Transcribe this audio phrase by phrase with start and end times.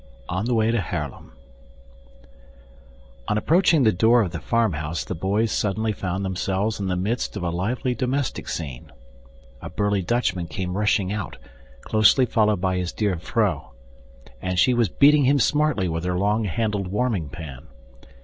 [0.27, 1.33] On the Way to Haarlem
[3.27, 7.37] On approaching the door of the farmhouse the boys suddenly found themselves in the midst
[7.37, 8.91] of a lively domestic scene.
[9.61, 11.37] A burly Dutchman came rushing out,
[11.81, 13.73] closely followed by his dear vrouw,
[14.41, 17.67] and she was beating him smartly with her long handled warming pan.